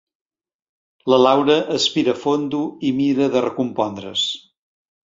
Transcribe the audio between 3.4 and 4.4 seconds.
recompondre's.